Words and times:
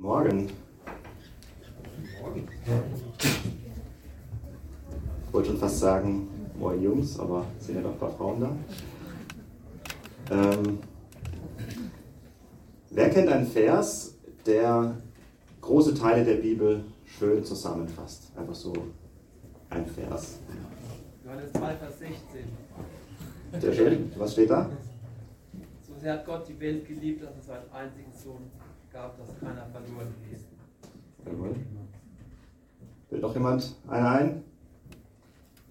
Morgen. 0.00 0.48
Morgen. 2.22 2.48
Ich 5.26 5.32
wollte 5.34 5.48
schon 5.50 5.58
fast 5.58 5.78
sagen, 5.78 6.26
moin 6.58 6.82
Jungs, 6.82 7.20
aber 7.20 7.44
es 7.58 7.66
sind 7.66 7.76
ja 7.76 7.82
noch 7.82 7.92
ein 7.92 7.98
paar 7.98 8.10
Frauen 8.12 8.40
da. 8.40 8.56
Ähm, 10.30 10.78
wer 12.88 13.10
kennt 13.10 13.28
einen 13.28 13.46
Vers, 13.46 14.14
der 14.46 14.96
große 15.60 15.92
Teile 15.92 16.24
der 16.24 16.36
Bibel 16.36 16.82
schön 17.04 17.44
zusammenfasst? 17.44 18.32
Einfach 18.38 18.54
so 18.54 18.72
ein 19.68 19.84
Vers. 19.84 20.38
Johannes 21.22 21.52
2, 21.52 21.76
Vers 21.76 21.98
16. 21.98 22.18
Sehr 23.60 23.72
schön. 23.74 24.12
Was 24.16 24.32
steht 24.32 24.48
da? 24.48 24.70
So 25.86 25.92
sehr 26.00 26.14
hat 26.14 26.24
Gott 26.24 26.48
die 26.48 26.58
Welt 26.58 26.88
geliebt, 26.88 27.22
dass 27.22 27.36
es 27.38 27.46
seinen 27.48 27.70
einzigen 27.70 28.12
Sohn 28.14 28.50
gab, 28.92 29.16
dass 29.18 29.38
keiner 29.38 29.66
verloren 29.66 30.14
ist. 30.32 30.46
Jawohl. 31.24 31.54
Will 33.10 33.20
noch 33.20 33.34
jemand 33.34 33.76
einen 33.88 34.06
ein? 34.06 34.44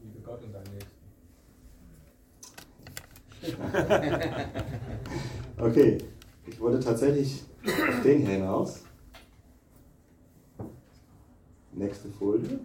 Liebe 0.03 0.19
Gott 0.21 0.43
und 0.43 0.53
dein 0.53 0.63
Nächsten. 0.63 0.99
Okay, 5.57 5.97
ich 6.47 6.57
wollte 6.61 6.79
tatsächlich 6.79 7.43
auf 7.65 8.01
den 8.01 8.21
hier 8.21 8.37
hinaus. 8.37 8.81
Nächste 11.73 12.07
Folie. 12.07 12.59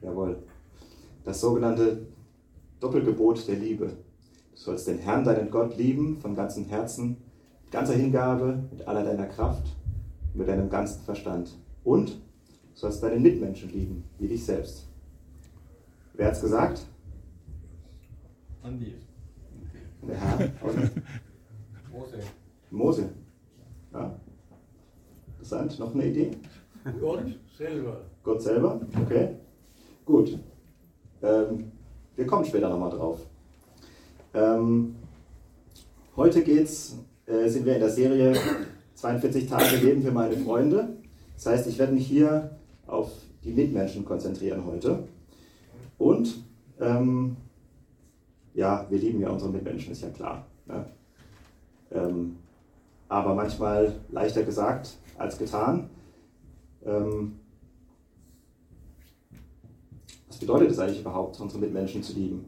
Jawohl. 0.00 0.42
Das 1.22 1.40
sogenannte 1.40 2.08
Doppelgebot 2.80 3.46
der 3.46 3.54
Liebe. 3.54 3.96
Sollst 4.64 4.88
den 4.88 4.96
Herrn, 4.96 5.24
deinen 5.24 5.50
Gott, 5.50 5.76
lieben 5.76 6.16
von 6.16 6.34
ganzem 6.34 6.64
Herzen, 6.64 7.18
mit 7.64 7.70
ganzer 7.70 7.92
Hingabe, 7.92 8.64
mit 8.70 8.88
aller 8.88 9.04
deiner 9.04 9.26
Kraft, 9.26 9.76
mit 10.32 10.48
deinem 10.48 10.70
ganzen 10.70 11.02
Verstand. 11.02 11.58
Und 11.84 12.12
du 12.12 12.16
sollst 12.72 13.02
deinen 13.02 13.20
Mitmenschen 13.20 13.68
lieben, 13.68 14.04
wie 14.18 14.26
dich 14.26 14.42
selbst. 14.42 14.88
Wer 16.14 16.28
hat's 16.28 16.40
gesagt? 16.40 16.86
Andi. 18.62 18.94
Der 20.08 20.18
Herr. 20.18 20.50
Mose. 21.92 22.18
Mose. 22.70 23.10
Ja. 23.92 24.18
Interessant. 25.26 25.78
Noch 25.78 25.92
eine 25.92 26.06
Idee? 26.06 26.30
Gott 27.02 27.22
selber. 27.54 28.00
Gott 28.22 28.40
selber? 28.40 28.80
Okay. 29.02 29.36
Gut. 30.06 30.38
Ähm, 31.22 31.70
wir 32.16 32.26
kommen 32.26 32.46
später 32.46 32.70
nochmal 32.70 32.88
drauf. 32.88 33.26
Ähm, 34.34 34.96
heute 36.16 36.42
geht's, 36.42 36.98
äh, 37.26 37.48
sind 37.48 37.64
wir 37.64 37.74
in 37.74 37.80
der 37.80 37.90
Serie 37.90 38.34
42 38.94 39.48
Tage 39.48 39.76
Leben 39.76 40.02
für 40.02 40.10
meine 40.10 40.36
Freunde. 40.36 40.96
Das 41.34 41.46
heißt, 41.46 41.66
ich 41.68 41.78
werde 41.78 41.92
mich 41.92 42.06
hier 42.06 42.56
auf 42.86 43.12
die 43.44 43.52
Mitmenschen 43.52 44.04
konzentrieren 44.04 44.66
heute. 44.66 45.04
Und 45.98 46.44
ähm, 46.80 47.36
ja, 48.54 48.86
wir 48.90 48.98
lieben 48.98 49.20
ja 49.20 49.30
unsere 49.30 49.52
Mitmenschen, 49.52 49.92
ist 49.92 50.02
ja 50.02 50.10
klar. 50.10 50.46
Ne? 50.66 50.84
Ähm, 51.92 52.36
aber 53.08 53.34
manchmal 53.34 53.94
leichter 54.10 54.42
gesagt 54.42 54.96
als 55.16 55.38
getan. 55.38 55.90
Ähm, 56.84 57.38
was 60.26 60.38
bedeutet 60.38 60.72
es 60.72 60.78
eigentlich 60.80 61.00
überhaupt, 61.00 61.38
unsere 61.40 61.60
Mitmenschen 61.60 62.02
zu 62.02 62.14
lieben? 62.14 62.46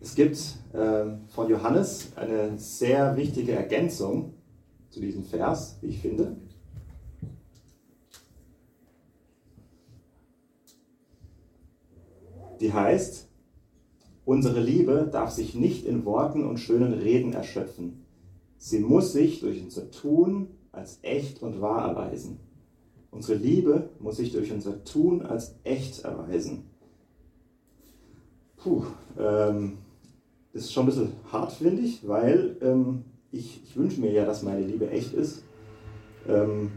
Es 0.00 0.14
gibt 0.14 0.38
ähm, 0.72 1.26
von 1.28 1.50
Johannes 1.50 2.12
eine 2.16 2.58
sehr 2.58 3.16
wichtige 3.16 3.52
Ergänzung 3.52 4.32
zu 4.88 5.00
diesem 5.00 5.24
Vers, 5.24 5.76
wie 5.82 5.88
ich 5.88 6.00
finde. 6.00 6.36
Die 12.60 12.72
heißt, 12.72 13.28
unsere 14.24 14.60
Liebe 14.60 15.08
darf 15.10 15.30
sich 15.30 15.54
nicht 15.54 15.84
in 15.84 16.04
Worten 16.06 16.46
und 16.46 16.58
schönen 16.58 16.94
Reden 16.94 17.34
erschöpfen. 17.34 18.06
Sie 18.56 18.80
muss 18.80 19.12
sich 19.12 19.40
durch 19.40 19.62
unser 19.62 19.90
Tun 19.90 20.48
als 20.72 20.98
echt 21.02 21.42
und 21.42 21.60
wahr 21.60 21.88
erweisen. 21.88 22.40
Unsere 23.10 23.38
Liebe 23.38 23.90
muss 23.98 24.16
sich 24.16 24.32
durch 24.32 24.52
unser 24.52 24.84
Tun 24.84 25.22
als 25.22 25.56
echt 25.64 26.04
erweisen. 26.04 26.70
Puh, 28.56 28.84
ähm, 29.18 29.78
das 30.52 30.62
ist 30.62 30.72
schon 30.72 30.84
ein 30.84 30.86
bisschen 30.86 31.12
hart, 31.30 31.52
finde 31.52 31.82
ich, 31.82 32.06
weil 32.06 32.56
ähm, 32.60 33.04
ich, 33.30 33.62
ich 33.64 33.76
wünsche 33.76 34.00
mir 34.00 34.10
ja, 34.12 34.24
dass 34.24 34.42
meine 34.42 34.62
Liebe 34.62 34.90
echt 34.90 35.14
ist. 35.14 35.44
Ähm, 36.28 36.72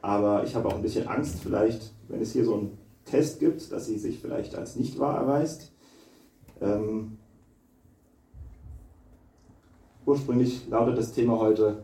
aber 0.00 0.44
ich 0.44 0.54
habe 0.54 0.68
auch 0.68 0.74
ein 0.74 0.82
bisschen 0.82 1.06
Angst, 1.06 1.40
vielleicht, 1.42 1.92
wenn 2.08 2.20
es 2.20 2.32
hier 2.32 2.44
so 2.44 2.54
einen 2.54 2.78
Test 3.04 3.40
gibt, 3.40 3.70
dass 3.72 3.86
sie 3.86 3.98
sich 3.98 4.18
vielleicht 4.18 4.54
als 4.54 4.76
nicht 4.76 4.98
wahr 4.98 5.18
erweist. 5.18 5.72
Ähm, 6.60 7.18
ursprünglich 10.06 10.68
lautet 10.68 10.98
das 10.98 11.12
Thema 11.12 11.38
heute 11.38 11.82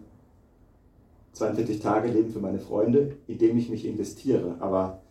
42 1.32 1.80
Tage 1.80 2.08
Leben 2.08 2.30
für 2.30 2.40
meine 2.40 2.60
Freunde, 2.60 3.16
indem 3.26 3.58
ich 3.58 3.68
mich 3.68 3.84
investiere. 3.84 4.56
Aber 4.60 5.02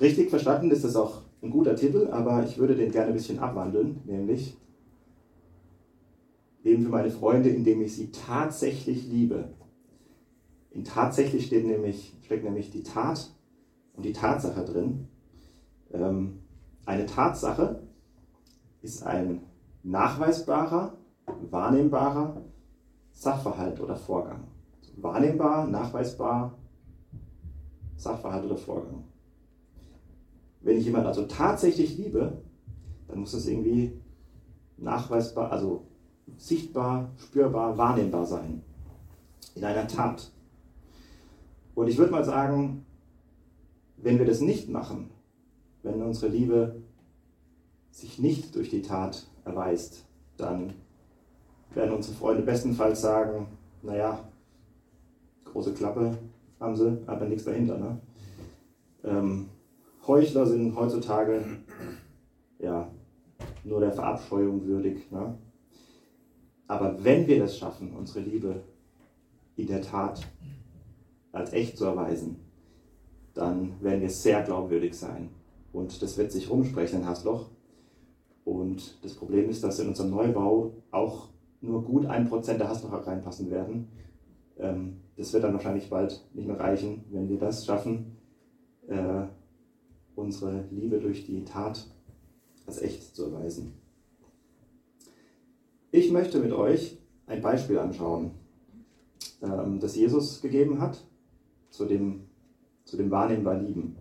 richtig 0.00 0.30
verstanden 0.30 0.70
ist 0.70 0.84
das 0.84 0.96
auch 0.96 1.22
ein 1.42 1.50
guter 1.50 1.74
Titel, 1.74 2.08
aber 2.10 2.44
ich 2.44 2.58
würde 2.58 2.76
den 2.76 2.92
gerne 2.92 3.08
ein 3.08 3.14
bisschen 3.14 3.40
abwandeln, 3.40 4.00
nämlich 4.04 4.56
Leben 6.62 6.84
für 6.84 6.90
meine 6.90 7.10
Freunde, 7.10 7.48
indem 7.48 7.82
ich 7.82 7.94
sie 7.94 8.10
tatsächlich 8.10 9.06
liebe. 9.06 9.54
In 10.70 10.84
tatsächlich 10.84 11.46
steht 11.46 11.66
nämlich, 11.66 12.16
steckt 12.22 12.44
nämlich 12.44 12.70
die 12.70 12.82
Tat 12.82 13.30
und 13.94 14.04
die 14.04 14.12
Tatsache 14.12 14.64
drin. 14.64 15.08
Ähm, 15.92 16.40
eine 16.86 17.06
Tatsache 17.06 17.82
ist 18.80 19.02
ein 19.02 19.42
nachweisbarer, 19.82 20.96
wahrnehmbarer 21.50 22.42
Sachverhalt 23.12 23.80
oder 23.80 23.96
Vorgang 23.96 24.46
wahrnehmbar, 24.96 25.66
nachweisbar 25.66 26.58
Sachverhalt 27.96 28.44
oder 28.44 28.56
Vorgang. 28.56 29.04
Wenn 30.60 30.78
ich 30.78 30.84
jemanden 30.84 31.08
also 31.08 31.26
tatsächlich 31.26 31.96
liebe, 31.96 32.42
dann 33.08 33.20
muss 33.20 33.32
das 33.32 33.46
irgendwie 33.46 34.00
nachweisbar, 34.76 35.50
also 35.50 35.86
sichtbar, 36.36 37.10
spürbar, 37.16 37.76
wahrnehmbar 37.76 38.26
sein. 38.26 38.62
In 39.54 39.64
einer 39.64 39.86
Tat. 39.86 40.30
Und 41.74 41.88
ich 41.88 41.98
würde 41.98 42.12
mal 42.12 42.24
sagen, 42.24 42.84
wenn 43.96 44.18
wir 44.18 44.26
das 44.26 44.40
nicht 44.40 44.68
machen, 44.68 45.10
wenn 45.82 46.02
unsere 46.02 46.30
Liebe 46.30 46.82
sich 47.90 48.18
nicht 48.18 48.54
durch 48.54 48.70
die 48.70 48.82
Tat 48.82 49.26
erweist, 49.44 50.04
dann 50.36 50.74
werden 51.74 51.94
unsere 51.94 52.16
Freunde 52.16 52.42
bestenfalls 52.42 53.00
sagen, 53.00 53.46
naja, 53.82 54.18
große 55.44 55.74
Klappe 55.74 56.18
haben 56.60 56.76
sie, 56.76 56.98
aber 57.06 57.26
nichts 57.26 57.44
dahinter. 57.44 57.78
Ne? 57.78 58.00
Ähm, 59.04 59.48
Heuchler 60.06 60.46
sind 60.46 60.74
heutzutage 60.74 61.44
ja, 62.58 62.88
nur 63.64 63.80
der 63.80 63.92
Verabscheuung 63.92 64.64
würdig. 64.64 65.10
Ne? 65.10 65.36
Aber 66.72 67.04
wenn 67.04 67.26
wir 67.26 67.38
das 67.38 67.58
schaffen, 67.58 67.94
unsere 67.94 68.20
Liebe 68.20 68.62
in 69.56 69.66
der 69.66 69.82
Tat 69.82 70.26
als 71.30 71.52
echt 71.52 71.76
zu 71.76 71.84
erweisen, 71.84 72.36
dann 73.34 73.74
werden 73.82 74.00
wir 74.00 74.08
sehr 74.08 74.42
glaubwürdig 74.42 74.94
sein. 74.94 75.28
Und 75.74 76.00
das 76.00 76.16
wird 76.16 76.32
sich 76.32 76.48
rumsprechen 76.48 77.00
in 77.00 77.06
Hasloch. 77.06 77.50
Und 78.46 79.04
das 79.04 79.12
Problem 79.12 79.50
ist, 79.50 79.62
dass 79.62 79.80
in 79.80 79.88
unserem 79.88 80.12
Neubau 80.12 80.72
auch 80.90 81.28
nur 81.60 81.84
gut 81.84 82.06
ein 82.06 82.26
Prozent 82.26 82.58
der 82.58 82.70
Haslocher 82.70 83.06
reinpassen 83.06 83.50
werden. 83.50 83.88
Ähm, 84.58 85.02
das 85.18 85.30
wird 85.34 85.44
dann 85.44 85.52
wahrscheinlich 85.52 85.90
bald 85.90 86.26
nicht 86.32 86.46
mehr 86.46 86.58
reichen, 86.58 87.04
wenn 87.10 87.28
wir 87.28 87.38
das 87.38 87.66
schaffen, 87.66 88.16
äh, 88.88 89.26
unsere 90.14 90.64
Liebe 90.70 91.00
durch 91.00 91.26
die 91.26 91.44
Tat 91.44 91.86
als 92.66 92.80
echt 92.80 93.14
zu 93.14 93.26
erweisen. 93.26 93.81
Ich 95.94 96.10
möchte 96.10 96.38
mit 96.38 96.52
euch 96.52 96.96
ein 97.26 97.42
Beispiel 97.42 97.78
anschauen, 97.78 98.30
ähm, 99.42 99.78
das 99.78 99.94
Jesus 99.94 100.40
gegeben 100.40 100.80
hat 100.80 100.98
zu 101.68 101.84
dem, 101.84 102.22
zu 102.86 102.96
dem 102.96 103.10
wahrnehmbar 103.10 103.58
Lieben. 103.58 103.96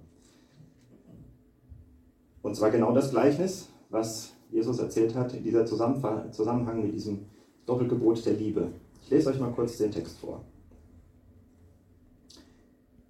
Und 2.41 2.55
zwar 2.55 2.71
genau 2.71 2.93
das 2.93 3.11
Gleichnis, 3.11 3.67
was 3.89 4.31
Jesus 4.49 4.79
erzählt 4.79 5.15
hat 5.15 5.33
in 5.33 5.43
dieser 5.43 5.65
Zusammenhang 5.65 6.81
mit 6.81 6.93
diesem 6.93 7.25
Doppelgebot 7.65 8.25
der 8.25 8.33
Liebe. 8.35 8.69
Ich 9.03 9.09
lese 9.09 9.29
euch 9.29 9.39
mal 9.41 9.51
kurz 9.51 9.77
den 9.77 9.91
Text 9.91 10.17
vor. 10.19 10.45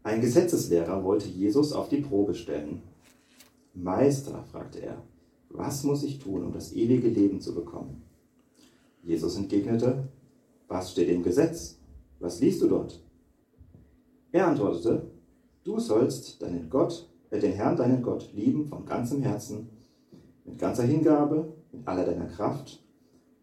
Ein 0.01 0.21
Gesetzeslehrer 0.21 1.03
wollte 1.03 1.27
Jesus 1.27 1.71
auf 1.71 1.87
die 1.87 2.01
Probe 2.01 2.33
stellen. 2.33 2.81
Meister, 3.75 4.43
fragte 4.51 4.79
er, 4.79 4.97
was 5.49 5.83
muss 5.83 6.01
ich 6.01 6.17
tun, 6.17 6.43
um 6.43 6.51
das 6.51 6.73
ewige 6.73 7.09
Leben 7.09 7.39
zu 7.39 7.53
bekommen? 7.53 8.01
Jesus 9.03 9.37
entgegnete, 9.37 10.07
was 10.67 10.91
steht 10.91 11.09
im 11.09 11.23
Gesetz? 11.23 11.81
was 12.21 12.39
liest 12.39 12.61
du 12.61 12.67
dort? 12.67 13.01
Er 14.31 14.47
antwortete, 14.47 15.11
du 15.63 15.79
sollst 15.79 16.41
deinen 16.41 16.69
Gott, 16.69 17.09
äh, 17.31 17.39
den 17.39 17.53
Herrn, 17.53 17.75
deinen 17.75 18.01
Gott, 18.01 18.31
lieben 18.33 18.67
von 18.67 18.85
ganzem 18.85 19.21
Herzen, 19.21 19.69
mit 20.45 20.57
ganzer 20.57 20.83
Hingabe, 20.83 21.53
mit 21.71 21.85
aller 21.87 22.05
deiner 22.05 22.27
Kraft 22.27 22.81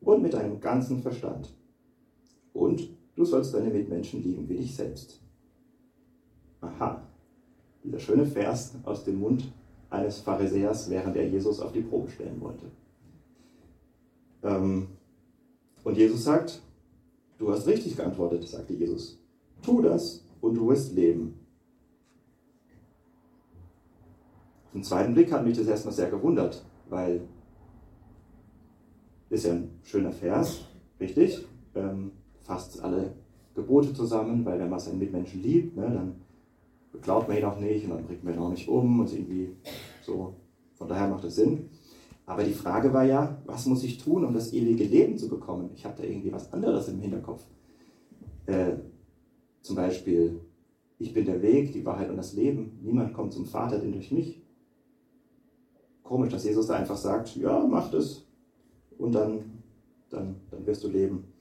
und 0.01 0.23
mit 0.23 0.33
deinem 0.33 0.61
ganzen 0.61 1.01
Verstand. 1.01 1.55
Und 2.53 2.89
du 3.15 3.25
sollst 3.25 3.53
deine 3.53 3.71
Mitmenschen 3.71 4.23
lieben 4.23 4.49
wie 4.49 4.57
dich 4.57 4.75
selbst. 4.75 5.21
Aha, 6.61 7.03
dieser 7.85 7.99
schöne 7.99 8.27
Vers 8.27 8.75
aus 8.85 9.05
dem 9.05 9.21
Mund 9.21 9.53
eines 9.91 10.21
Pharisäers, 10.21 10.89
während 10.91 11.17
er 11.17 11.29
Jesus 11.29 11.61
auf 11.61 11.73
die 11.73 11.81
Probe 11.81 12.11
stellen 12.11 12.41
wollte. 12.41 12.67
Ähm, 14.43 14.89
und 15.89 15.97
Jesus 15.97 16.25
sagt, 16.25 16.61
du 17.39 17.51
hast 17.51 17.67
richtig 17.67 17.97
geantwortet, 17.97 18.47
sagte 18.47 18.75
Jesus. 18.75 19.19
Tu 19.63 19.81
das 19.81 20.23
und 20.43 20.55
du 20.55 20.69
wirst 20.69 20.93
leben. 20.93 21.41
Im 24.75 24.83
zweiten 24.83 25.15
Blick 25.15 25.33
hat 25.33 25.47
mich 25.47 25.57
das 25.57 25.67
erstmal 25.67 25.95
sehr 25.95 26.11
gewundert, 26.11 26.63
weil 26.91 27.23
ist 29.31 29.47
ja 29.47 29.55
ein 29.55 29.71
schöner 29.83 30.13
Vers, 30.13 30.61
richtig, 31.01 31.47
ähm, 31.75 32.13
fasst 32.43 32.83
alle 32.83 33.15
Gebote 33.55 33.95
zusammen, 33.95 34.45
weil 34.45 34.59
wenn 34.61 34.69
man 34.69 34.81
seinen 34.81 34.99
Mitmenschen 34.99 35.43
liebt, 35.43 35.75
ne, 35.75 35.85
dann 35.85 36.17
beklaut 36.93 37.29
man 37.29 37.39
ihn 37.39 37.45
auch 37.47 37.59
nicht 37.59 37.85
und 37.85 37.93
dann 37.93 38.05
bringt 38.05 38.25
man 38.25 38.35
ihn 38.35 38.41
auch 38.41 38.51
nicht 38.51 38.69
um 38.69 39.01
und 39.01 39.11
irgendwie 39.11 39.57
so. 40.03 40.35
Von 40.75 40.87
daher 40.87 41.09
macht 41.09 41.25
es 41.25 41.37
Sinn. 41.37 41.71
Aber 42.29 42.45
die 42.45 42.53
Frage 42.53 42.93
war 42.93 43.05
ja, 43.05 43.41
was 43.47 43.65
muss 43.65 43.83
ich 43.83 43.97
tun, 43.97 44.23
um 44.23 44.35
das 44.35 44.53
ewige 44.53 44.85
Leben 44.85 45.17
zu 45.17 45.31
bekommen? 45.31 45.71
Ich 45.75 45.87
habe 45.87 45.97
da 45.97 46.03
irgendwie 46.07 46.31
was 46.31 46.53
anderes 46.53 46.87
im 46.89 47.01
Hinterkopf. 47.01 47.43
Äh, 48.45 48.73
zum 49.63 49.77
Beispiel, 49.77 50.39
ich 50.99 51.15
bin 51.15 51.25
der 51.25 51.41
Weg, 51.41 51.73
die 51.73 51.87
Wahrheit 51.87 52.11
und 52.11 52.19
das 52.19 52.35
Leben. 52.35 52.81
Niemand 52.83 53.15
kommt 53.15 53.33
zum 53.33 53.47
Vater 53.47 53.79
denn 53.79 53.93
durch 53.93 54.13
mich. 54.13 54.43
Komisch, 56.03 56.29
dass 56.29 56.45
Jesus 56.45 56.67
da 56.67 56.75
einfach 56.75 56.99
sagt, 56.99 57.35
ja, 57.37 57.67
mach 57.67 57.91
das 57.91 58.27
und 58.99 59.13
dann, 59.13 59.63
dann, 60.11 60.37
dann 60.51 60.67
wirst 60.67 60.85
du 60.85 60.89
leben. 60.89 61.33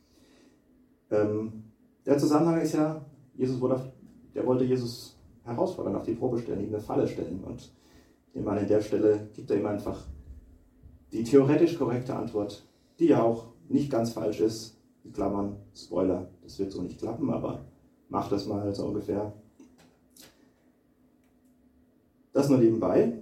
Ähm, 1.11 1.65
der 2.05 2.17
Zusammenhang 2.17 2.61
ist 2.61 2.75
ja, 2.75 3.05
Jesus 3.35 3.59
wurde 3.59 3.91
der 4.33 4.45
wollte 4.45 4.63
Jesus 4.63 5.17
herausfordern, 5.43 5.97
auf 5.97 6.05
die 6.05 6.13
Probe 6.13 6.37
stellen, 6.37 6.61
ihm 6.61 6.69
eine 6.69 6.79
Falle 6.79 7.05
stellen. 7.07 7.43
Und 7.43 7.73
an, 8.35 8.47
an 8.47 8.67
der 8.67 8.81
Stelle 8.81 9.27
gibt 9.33 9.51
er 9.51 9.57
ihm 9.57 9.65
einfach 9.65 9.99
die 11.11 11.23
theoretisch 11.23 11.77
korrekte 11.77 12.15
Antwort, 12.15 12.65
die 12.99 13.07
ja 13.07 13.21
auch 13.21 13.47
nicht 13.69 13.91
ganz 13.91 14.11
falsch 14.11 14.39
ist. 14.39 14.77
Die 15.03 15.11
Klammern, 15.11 15.55
Spoiler, 15.75 16.27
das 16.43 16.59
wird 16.59 16.71
so 16.71 16.81
nicht 16.81 16.99
klappen, 16.99 17.29
aber 17.29 17.65
mach 18.09 18.29
das 18.29 18.45
mal 18.45 18.73
so 18.73 18.85
ungefähr. 18.85 19.33
Das 22.33 22.49
nur 22.49 22.57
nebenbei. 22.59 23.13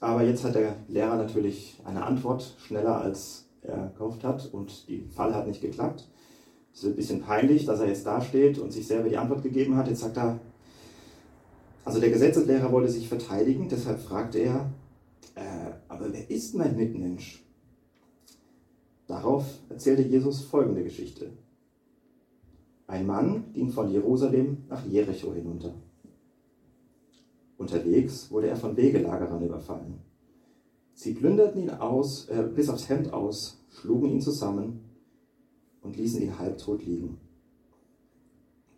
Aber 0.00 0.22
jetzt 0.22 0.44
hat 0.44 0.54
der 0.54 0.76
Lehrer 0.88 1.16
natürlich 1.16 1.80
eine 1.84 2.04
Antwort 2.04 2.54
schneller 2.58 3.00
als 3.00 3.48
er 3.62 3.92
gehofft 3.96 4.22
hat 4.24 4.48
und 4.52 4.88
die 4.88 5.08
Falle 5.08 5.34
hat 5.34 5.46
nicht 5.46 5.60
geklappt. 5.60 6.08
Es 6.72 6.84
ist 6.84 6.90
ein 6.90 6.96
bisschen 6.96 7.22
peinlich, 7.22 7.64
dass 7.64 7.80
er 7.80 7.88
jetzt 7.88 8.06
da 8.06 8.20
steht 8.20 8.58
und 8.58 8.72
sich 8.72 8.86
selber 8.86 9.08
die 9.08 9.16
Antwort 9.16 9.42
gegeben 9.42 9.76
hat. 9.76 9.88
Jetzt 9.88 10.00
sagt 10.00 10.18
er, 10.18 10.38
also 11.84 12.00
der 12.00 12.10
Gesetzeslehrer 12.10 12.70
wollte 12.70 12.90
sich 12.90 13.08
verteidigen, 13.08 13.68
deshalb 13.68 14.00
fragte 14.00 14.38
er, 14.38 14.70
aber 15.96 16.12
wer 16.12 16.30
ist 16.30 16.54
mein 16.54 16.76
Mitmensch? 16.76 17.42
Darauf 19.06 19.44
erzählte 19.68 20.02
Jesus 20.02 20.42
folgende 20.42 20.82
Geschichte. 20.82 21.30
Ein 22.86 23.06
Mann 23.06 23.52
ging 23.54 23.70
von 23.70 23.90
Jerusalem 23.90 24.58
nach 24.68 24.84
Jericho 24.84 25.32
hinunter. 25.32 25.74
Unterwegs 27.56 28.30
wurde 28.30 28.48
er 28.48 28.56
von 28.56 28.76
Wegelagerern 28.76 29.42
überfallen. 29.42 30.00
Sie 30.92 31.14
plünderten 31.14 31.62
ihn 31.62 31.70
aus, 31.70 32.28
äh, 32.28 32.48
bis 32.54 32.68
aufs 32.68 32.88
Hemd 32.88 33.12
aus, 33.12 33.64
schlugen 33.70 34.10
ihn 34.10 34.20
zusammen 34.20 34.80
und 35.82 35.96
ließen 35.96 36.20
ihn 36.20 36.38
halbtot 36.38 36.84
liegen. 36.84 37.18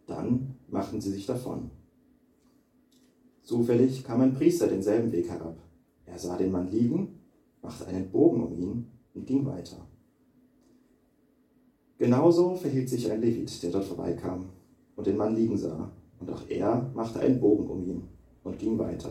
Dann 0.06 0.54
machten 0.68 1.00
sie 1.00 1.10
sich 1.10 1.26
davon. 1.26 1.70
Zufällig 3.42 4.04
kam 4.04 4.20
ein 4.20 4.34
Priester 4.34 4.68
denselben 4.68 5.10
Weg 5.12 5.28
herab. 5.28 5.58
Er 6.10 6.18
sah 6.18 6.36
den 6.36 6.50
Mann 6.50 6.70
liegen, 6.70 7.20
machte 7.62 7.86
einen 7.86 8.10
Bogen 8.10 8.42
um 8.42 8.58
ihn 8.58 8.86
und 9.14 9.26
ging 9.26 9.44
weiter. 9.46 9.76
Genauso 11.98 12.54
verhielt 12.54 12.88
sich 12.88 13.10
ein 13.10 13.20
Levit, 13.20 13.62
der 13.62 13.70
dort 13.70 13.84
vorbeikam 13.84 14.46
und 14.96 15.06
den 15.06 15.16
Mann 15.16 15.34
liegen 15.34 15.56
sah. 15.56 15.90
Und 16.20 16.30
auch 16.30 16.42
er 16.48 16.90
machte 16.94 17.20
einen 17.20 17.40
Bogen 17.40 17.68
um 17.68 17.82
ihn 17.82 18.02
und 18.44 18.58
ging 18.58 18.78
weiter. 18.78 19.10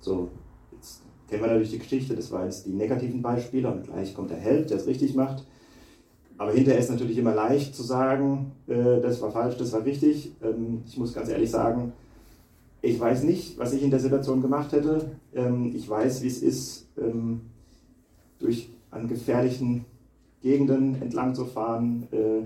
So, 0.00 0.28
jetzt 0.72 1.02
kennen 1.28 1.42
wir 1.42 1.48
natürlich 1.48 1.72
die 1.72 1.78
Geschichte, 1.78 2.14
das 2.14 2.30
waren 2.32 2.44
jetzt 2.44 2.66
die 2.66 2.72
negativen 2.72 3.22
Beispiele 3.22 3.70
und 3.70 3.84
gleich 3.84 4.14
kommt 4.14 4.30
der 4.30 4.38
Held, 4.38 4.70
der 4.70 4.78
es 4.78 4.86
richtig 4.86 5.14
macht. 5.14 5.46
Aber 6.38 6.52
hinterher 6.52 6.80
ist 6.80 6.90
natürlich 6.90 7.16
immer 7.16 7.34
leicht 7.34 7.74
zu 7.74 7.82
sagen, 7.82 8.52
äh, 8.66 9.00
das 9.00 9.22
war 9.22 9.30
falsch, 9.30 9.56
das 9.56 9.72
war 9.72 9.84
richtig. 9.84 10.32
Ähm, 10.42 10.82
ich 10.86 10.98
muss 10.98 11.14
ganz 11.14 11.30
ehrlich 11.30 11.50
sagen, 11.50 11.92
ich 12.82 13.00
weiß 13.00 13.24
nicht, 13.24 13.58
was 13.58 13.72
ich 13.72 13.82
in 13.82 13.90
der 13.90 14.00
Situation 14.00 14.42
gemacht 14.42 14.72
hätte. 14.72 15.10
Ähm, 15.34 15.72
ich 15.74 15.88
weiß, 15.88 16.22
wie 16.22 16.28
es 16.28 16.42
ist, 16.42 16.88
ähm, 16.98 17.42
durch 18.38 18.70
an 18.90 19.08
gefährlichen 19.08 19.84
Gegenden 20.40 21.00
entlang 21.00 21.34
zu 21.34 21.44
fahren, 21.44 22.06
äh, 22.12 22.42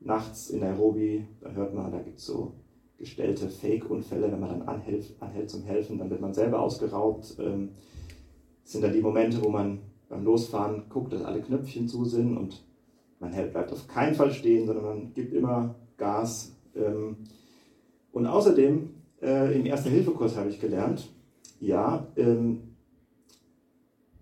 nachts 0.00 0.50
in 0.50 0.60
Nairobi. 0.60 1.26
Da 1.40 1.50
hört 1.50 1.74
man, 1.74 1.92
da 1.92 1.98
gibt 1.98 2.18
es 2.18 2.26
so 2.26 2.52
gestellte 2.98 3.48
Fake-Unfälle, 3.48 4.32
wenn 4.32 4.40
man 4.40 4.50
dann 4.50 4.62
anhält, 4.62 5.14
anhält 5.20 5.50
zum 5.50 5.62
Helfen, 5.62 5.98
dann 5.98 6.10
wird 6.10 6.20
man 6.20 6.32
selber 6.32 6.60
ausgeraubt. 6.60 7.36
Ähm, 7.38 7.70
das 8.62 8.72
sind 8.72 8.82
dann 8.82 8.92
die 8.92 9.02
Momente, 9.02 9.42
wo 9.44 9.50
man 9.50 9.80
beim 10.08 10.24
Losfahren 10.24 10.84
guckt, 10.88 11.12
dass 11.12 11.22
alle 11.22 11.42
Knöpfchen 11.42 11.88
zu 11.88 12.04
sind 12.04 12.36
und 12.36 12.64
man 13.20 13.32
hält, 13.32 13.52
bleibt 13.52 13.72
auf 13.72 13.86
keinen 13.88 14.14
Fall 14.14 14.32
stehen, 14.32 14.66
sondern 14.66 14.84
man 14.84 15.14
gibt 15.14 15.32
immer 15.32 15.74
Gas. 15.96 16.52
Und 18.12 18.26
außerdem 18.26 18.90
äh, 19.24 19.58
Im 19.58 19.66
Erste-Hilfe-Kurs 19.66 20.36
habe 20.36 20.50
ich 20.50 20.60
gelernt, 20.60 21.08
ja, 21.60 22.06
ähm, 22.16 22.74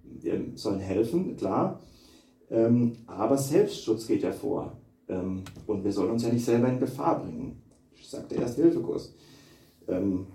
wir 0.05 0.41
sollen 0.55 0.81
helfen, 0.81 1.37
klar, 1.37 1.81
ähm, 2.51 2.93
aber 3.07 3.37
Selbstschutz 3.37 4.07
geht 4.07 4.23
ja 4.23 4.33
vor. 4.33 4.77
Ähm, 5.09 5.43
und 5.67 5.85
wir 5.85 5.93
sollen 5.93 6.13
uns 6.13 6.23
ja 6.23 6.33
nicht 6.33 6.45
selber 6.45 6.69
in 6.69 6.79
Gefahr 6.79 7.21
bringen, 7.21 7.63
sagt 8.01 8.31
der 8.31 8.39
Erste-Hilfe-Kurs. 8.39 9.15
Ähm, 9.89 10.27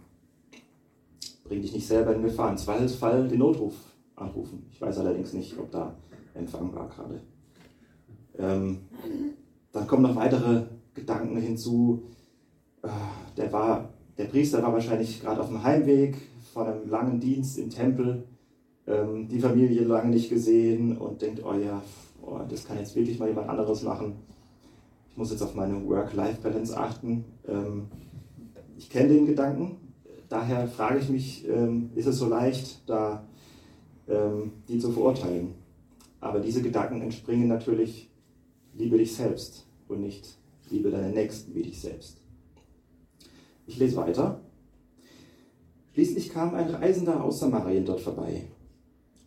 bring 1.45 1.61
dich 1.61 1.73
nicht 1.73 1.87
selber 1.87 2.13
in 2.13 2.23
Gefahr. 2.23 2.51
Im 2.51 2.57
Zweifelsfall 2.57 3.27
den 3.27 3.39
Notruf 3.39 3.75
anrufen. 4.15 4.65
Ich 4.71 4.81
weiß 4.81 4.97
allerdings 4.97 5.33
nicht, 5.33 5.57
ob 5.57 5.71
da 5.71 5.95
Empfang 6.33 6.73
war 6.73 6.89
gerade. 6.89 7.21
Ähm, 8.37 8.79
dann 9.71 9.87
kommen 9.87 10.03
noch 10.03 10.15
weitere 10.15 10.65
Gedanken 10.93 11.37
hinzu. 11.37 12.03
Äh, 12.81 12.89
der 13.37 13.51
war 13.53 13.93
der 14.17 14.25
Priester 14.25 14.61
war 14.63 14.73
wahrscheinlich 14.73 15.21
gerade 15.21 15.41
auf 15.41 15.47
dem 15.47 15.63
Heimweg 15.63 16.15
von 16.53 16.67
einem 16.67 16.89
langen 16.89 17.19
Dienst 17.19 17.57
im 17.57 17.69
Tempel, 17.69 18.23
ähm, 18.87 19.27
die 19.27 19.39
Familie 19.39 19.83
lange 19.83 20.09
nicht 20.09 20.29
gesehen 20.29 20.97
und 20.97 21.21
denkt, 21.21 21.43
oh 21.43 21.53
ja, 21.53 21.81
oh, 22.21 22.39
das 22.49 22.65
kann 22.65 22.77
jetzt 22.77 22.95
wirklich 22.95 23.19
mal 23.19 23.29
jemand 23.29 23.49
anderes 23.49 23.83
machen. 23.83 24.15
Ich 25.11 25.17
muss 25.17 25.31
jetzt 25.31 25.41
auf 25.41 25.55
meine 25.55 25.85
Work-Life-Balance 25.87 26.77
achten. 26.77 27.25
Ähm, 27.47 27.87
ich 28.77 28.89
kenne 28.89 29.09
den 29.09 29.25
Gedanken, 29.25 29.77
daher 30.29 30.67
frage 30.67 30.99
ich 30.99 31.09
mich, 31.09 31.47
ähm, 31.47 31.89
ist 31.95 32.07
es 32.07 32.17
so 32.17 32.27
leicht, 32.27 32.87
da 32.87 33.25
ähm, 34.07 34.51
die 34.67 34.79
zu 34.79 34.91
verurteilen? 34.91 35.55
Aber 36.19 36.39
diese 36.39 36.61
Gedanken 36.61 37.01
entspringen 37.01 37.47
natürlich, 37.47 38.09
liebe 38.73 38.97
dich 38.97 39.15
selbst 39.15 39.67
und 39.87 40.01
nicht 40.01 40.37
liebe 40.69 40.91
deinen 40.91 41.13
Nächsten 41.13 41.53
wie 41.55 41.63
dich 41.63 41.79
selbst. 41.79 42.17
Ich 43.67 43.77
lese 43.77 43.97
weiter. 43.97 44.39
Schließlich 45.93 46.29
kam 46.29 46.55
ein 46.55 46.69
Reisender 46.69 47.23
aus 47.23 47.39
Samarien 47.39 47.85
dort 47.85 47.99
vorbei. 47.99 48.47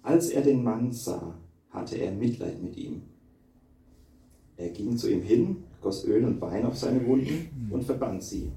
Als 0.03 0.31
er 0.31 0.41
den 0.41 0.65
Mann 0.65 0.93
sah, 0.93 1.35
hatte 1.69 1.97
er 1.97 2.11
Mitleid 2.11 2.63
mit 2.63 2.77
ihm. 2.77 3.03
Er 4.57 4.71
ging 4.71 4.97
zu 4.97 5.11
ihm 5.11 5.23
hin, 5.23 5.65
goss 5.83 6.05
Öl 6.05 6.25
und 6.25 6.41
Wein 6.41 6.65
auf 6.65 6.77
seine 6.77 7.07
Wunden 7.07 7.71
und 7.71 7.85
verband 7.85 8.23
sie. 8.23 8.51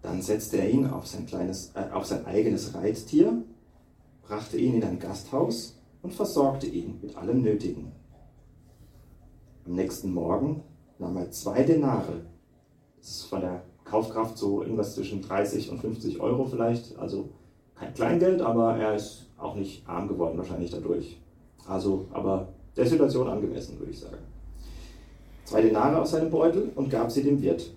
Dann 0.00 0.22
setzte 0.22 0.58
er 0.58 0.70
ihn 0.70 0.86
auf 0.86 1.06
sein, 1.06 1.26
kleines, 1.26 1.72
äh, 1.74 1.90
auf 1.92 2.06
sein 2.06 2.24
eigenes 2.26 2.74
Reittier, 2.74 3.44
brachte 4.22 4.56
ihn 4.56 4.74
in 4.74 4.84
ein 4.84 4.98
Gasthaus 4.98 5.78
und 6.02 6.12
versorgte 6.12 6.66
ihn 6.66 6.98
mit 7.02 7.16
allem 7.16 7.42
Nötigen. 7.42 7.92
Am 9.66 9.74
nächsten 9.74 10.12
Morgen 10.12 10.62
nahm 10.98 11.16
er 11.16 11.30
zwei 11.30 11.62
Denare, 11.62 12.24
das 12.98 13.08
ist 13.08 13.22
von 13.24 13.40
der 13.40 13.62
Kaufkraft 13.92 14.38
so 14.38 14.62
irgendwas 14.62 14.94
zwischen 14.94 15.20
30 15.20 15.70
und 15.70 15.78
50 15.78 16.18
Euro 16.18 16.46
vielleicht. 16.46 16.98
Also 16.98 17.28
kein 17.74 17.92
Kleingeld, 17.92 18.40
aber 18.40 18.74
er 18.78 18.94
ist 18.94 19.26
auch 19.36 19.54
nicht 19.54 19.86
arm 19.86 20.08
geworden 20.08 20.38
wahrscheinlich 20.38 20.70
dadurch. 20.70 21.20
Also, 21.68 22.06
aber 22.10 22.48
der 22.74 22.86
Situation 22.86 23.28
angemessen, 23.28 23.78
würde 23.78 23.92
ich 23.92 24.00
sagen. 24.00 24.16
zwei 25.44 25.60
Denare 25.60 26.00
aus 26.00 26.12
seinem 26.12 26.30
Beutel 26.30 26.72
und 26.74 26.88
gab 26.88 27.12
sie 27.12 27.22
dem 27.22 27.42
Wirt. 27.42 27.70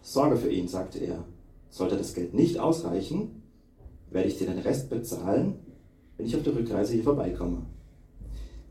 Sorge 0.00 0.36
für 0.36 0.50
ihn, 0.50 0.68
sagte 0.68 0.98
er. 1.00 1.22
Sollte 1.68 1.98
das 1.98 2.14
Geld 2.14 2.32
nicht 2.32 2.58
ausreichen, 2.58 3.42
werde 4.10 4.28
ich 4.28 4.38
dir 4.38 4.46
den 4.46 4.58
Rest 4.60 4.88
bezahlen, 4.88 5.58
wenn 6.16 6.24
ich 6.24 6.34
auf 6.34 6.42
der 6.42 6.56
Rückreise 6.56 6.94
hier 6.94 7.04
vorbeikomme. 7.04 7.66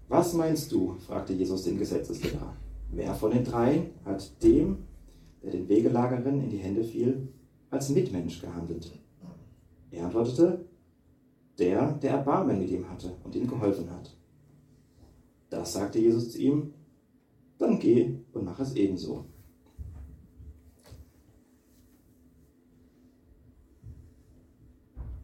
Was 0.08 0.34
meinst 0.34 0.72
du? 0.72 0.96
fragte 1.06 1.34
Jesus 1.34 1.64
den 1.64 1.78
Gesetzeslehrer. 1.78 2.56
Wer 2.92 3.14
von 3.14 3.30
den 3.30 3.44
dreien 3.44 3.92
hat 4.04 4.32
dem, 4.42 4.89
der 5.42 5.52
den 5.52 5.68
Wegelagerin 5.70 6.42
in 6.42 6.50
die 6.50 6.58
Hände 6.58 6.84
fiel, 6.84 7.28
als 7.70 7.90
Mitmensch 7.90 8.42
gehandelt? 8.42 8.92
Er 9.92 10.06
antwortete, 10.06 10.66
der, 11.58 11.94
der 11.94 12.12
Erbarmen 12.12 12.60
mit 12.60 12.70
ihm 12.70 12.90
hatte 12.90 13.16
und 13.24 13.36
ihm 13.36 13.48
geholfen 13.48 13.90
hat. 13.92 14.16
Das 15.50 15.74
sagte 15.74 16.00
Jesus 16.00 16.32
zu 16.32 16.40
ihm, 16.40 16.74
dann 17.58 17.80
geh 17.80 18.16
und 18.34 18.46
mach 18.46 18.60
es 18.60 18.76
ebenso. 18.76 19.26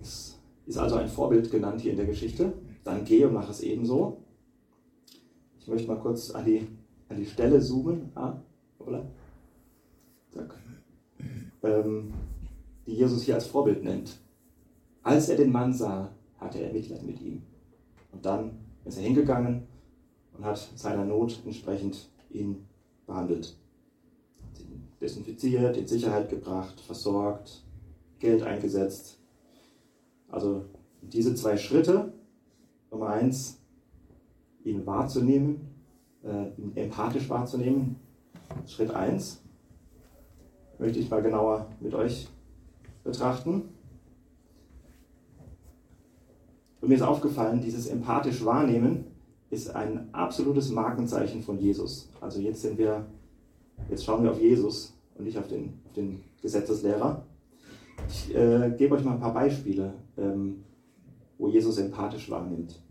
Es 0.02 0.38
ist 0.66 0.78
also 0.78 0.96
ein 0.96 1.08
Vorbild 1.08 1.50
genannt 1.50 1.82
hier 1.82 1.92
in 1.92 1.98
der 1.98 2.08
Geschichte. 2.08 2.54
Dann 2.84 3.06
geh 3.06 3.24
und 3.26 3.34
mach 3.34 3.50
es 3.50 3.62
ebenso. 3.62 4.24
Ich 5.60 5.68
möchte 5.68 5.88
mal 5.88 6.00
kurz 6.00 6.32
an 6.32 6.46
die, 6.46 6.68
an 7.08 7.18
die 7.18 7.26
Stelle 7.26 7.62
zoomen. 7.62 8.12
Ah, 8.16 8.42
oder? 8.80 9.10
Ähm, 11.64 12.14
die 12.86 12.94
Jesus 12.94 13.24
hier 13.24 13.36
als 13.36 13.48
Vorbild 13.48 13.84
nennt. 13.84 14.20
Als 15.02 15.30
er 15.30 15.38
den 15.38 15.52
Mann 15.52 15.74
sah, 15.74 16.12
hatte 16.38 16.60
er 16.60 16.72
Mitleid 16.72 17.04
mit 17.04 17.22
ihm. 17.22 17.42
Und 18.12 18.26
dann 18.26 18.52
ist 18.86 18.98
er 18.98 19.04
hingegangen 19.04 19.64
und 20.38 20.46
hat 20.46 20.70
seiner 20.76 21.06
Not 21.06 21.42
entsprechend 21.46 22.10
ihn 22.30 22.66
behandelt. 23.06 23.58
Den 24.60 24.88
desinfiziert, 25.02 25.78
in 25.78 25.88
Sicherheit 25.88 26.30
gebracht, 26.30 26.80
versorgt, 26.80 27.64
Geld 28.20 28.44
eingesetzt. 28.44 29.20
Also 30.30 30.66
diese 31.02 31.36
zwei 31.36 31.58
Schritte, 31.58 32.14
Nummer 32.92 33.10
eins, 33.10 33.60
ihn 34.64 34.86
wahrzunehmen, 34.86 35.62
äh, 36.24 36.50
ihn 36.58 36.76
empathisch 36.76 37.30
wahrzunehmen, 37.30 37.98
Schritt 38.66 38.92
eins, 38.92 39.42
möchte 40.80 41.00
ich 41.00 41.10
mal 41.10 41.22
genauer 41.22 41.68
mit 41.80 41.94
euch 41.94 42.28
betrachten. 43.04 43.70
Und 46.82 46.90
mir 46.90 46.96
ist 46.96 47.02
aufgefallen, 47.02 47.62
dieses 47.62 47.88
empathisch 47.88 48.44
Wahrnehmen 48.46 49.06
ist 49.50 49.76
ein 49.76 50.14
absolutes 50.14 50.70
Markenzeichen 50.70 51.42
von 51.42 51.58
Jesus. 51.58 52.10
Also 52.22 52.40
jetzt 52.40 52.62
sind 52.62 52.78
wir, 52.78 53.06
jetzt 53.90 54.04
schauen 54.04 54.24
wir 54.24 54.32
auf 54.32 54.42
Jesus 54.42 54.94
und 55.16 55.26
nicht 55.26 55.38
auf 55.38 55.48
den, 55.48 55.80
auf 55.86 55.94
den 55.94 56.24
Gesetzeslehrer. 56.42 57.26
Ich 58.08 58.36
äh, 58.36 58.74
gebe 58.78 58.96
euch 58.96 59.04
mal 59.04 59.14
ein 59.14 59.20
paar 59.20 59.34
Beispiele, 59.34 59.94
ähm, 60.18 60.64
wo 61.38 61.48
Jesus 61.48 61.78
empathisch 61.78 62.30
wahrnimmt. 62.30 62.82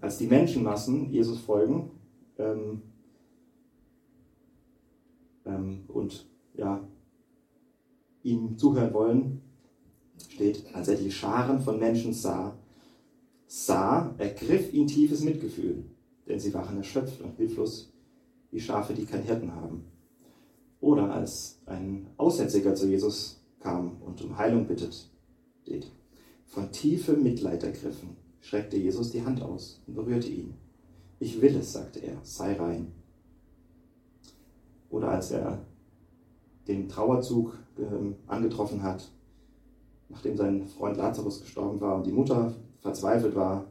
Als 0.00 0.18
die 0.18 0.26
Menschenmassen 0.26 1.10
Jesus 1.10 1.38
folgen 1.38 1.90
ähm, 2.38 2.82
ähm, 5.46 5.84
und 5.88 6.26
ja, 6.54 6.86
ihm 8.22 8.56
zuhören 8.56 8.92
wollen, 8.92 9.40
steht, 10.32 10.64
als 10.74 10.88
er 10.88 10.96
die 10.96 11.10
Scharen 11.10 11.60
von 11.60 11.78
Menschen 11.78 12.12
sah, 12.12 12.56
sah, 13.46 14.14
ergriff 14.18 14.72
ihn 14.72 14.86
tiefes 14.86 15.22
Mitgefühl, 15.22 15.84
denn 16.26 16.40
sie 16.40 16.54
waren 16.54 16.76
erschöpft 16.76 17.20
und 17.20 17.36
hilflos 17.36 17.92
wie 18.50 18.60
Schafe, 18.60 18.94
die 18.94 19.04
keinen 19.04 19.24
Hirten 19.24 19.54
haben. 19.54 19.84
Oder 20.80 21.12
als 21.12 21.60
ein 21.66 22.06
Aussätziger 22.16 22.74
zu 22.74 22.88
Jesus 22.88 23.40
kam 23.60 24.02
und 24.02 24.22
um 24.22 24.36
Heilung 24.36 24.66
bittet, 24.66 25.08
steht, 25.62 25.90
von 26.46 26.70
tiefem 26.70 27.22
Mitleid 27.22 27.62
ergriffen, 27.62 28.16
schreckte 28.40 28.76
Jesus 28.76 29.10
die 29.10 29.24
Hand 29.24 29.42
aus 29.42 29.82
und 29.86 29.94
berührte 29.94 30.28
ihn. 30.28 30.54
Ich 31.18 31.40
will 31.40 31.56
es, 31.56 31.72
sagte 31.72 32.00
er, 32.00 32.18
sei 32.22 32.54
rein. 32.54 32.92
Oder 34.90 35.08
als 35.08 35.30
er 35.30 35.64
den 36.68 36.88
Trauerzug 36.88 37.58
ähm, 37.78 38.16
angetroffen 38.26 38.82
hat, 38.82 39.10
nachdem 40.08 40.36
sein 40.36 40.66
Freund 40.66 40.96
Lazarus 40.96 41.40
gestorben 41.40 41.80
war 41.80 41.96
und 41.96 42.06
die 42.06 42.12
Mutter 42.12 42.54
verzweifelt 42.80 43.34
war, 43.34 43.66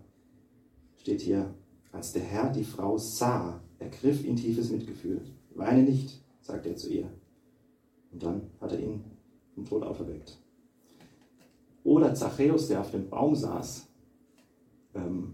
steht 0.97 1.21
hier, 1.21 1.53
als 1.91 2.11
der 2.11 2.23
Herr 2.23 2.49
die 2.49 2.63
Frau 2.63 2.97
sah, 2.97 3.59
ergriff 3.79 4.23
ihn 4.23 4.35
tiefes 4.35 4.71
Mitgefühl. 4.71 5.21
Weine 5.55 5.83
nicht, 5.83 6.21
sagte 6.41 6.69
er 6.69 6.75
zu 6.75 6.89
ihr. 6.89 7.09
Und 8.11 8.23
dann 8.23 8.41
hat 8.59 8.71
er 8.71 8.79
ihn 8.79 9.03
vom 9.53 9.65
Tod 9.65 9.83
auferweckt. 9.83 10.37
Oder 11.83 12.15
Zachäus, 12.15 12.67
der 12.67 12.81
auf 12.81 12.91
dem 12.91 13.09
Baum 13.09 13.35
saß 13.35 13.87
ähm, 14.95 15.33